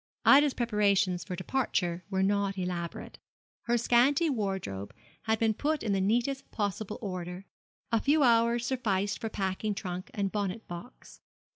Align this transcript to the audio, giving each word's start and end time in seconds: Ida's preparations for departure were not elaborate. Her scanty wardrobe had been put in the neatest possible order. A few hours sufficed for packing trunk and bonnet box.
Ida's 0.25 0.55
preparations 0.55 1.23
for 1.23 1.35
departure 1.35 2.03
were 2.09 2.23
not 2.23 2.57
elaborate. 2.57 3.19
Her 3.65 3.77
scanty 3.77 4.31
wardrobe 4.31 4.95
had 5.25 5.37
been 5.37 5.53
put 5.53 5.83
in 5.83 5.93
the 5.93 6.01
neatest 6.01 6.49
possible 6.49 6.97
order. 7.03 7.45
A 7.91 8.01
few 8.01 8.23
hours 8.23 8.65
sufficed 8.65 9.21
for 9.21 9.29
packing 9.29 9.75
trunk 9.75 10.09
and 10.15 10.31
bonnet 10.31 10.67
box. 10.67 11.21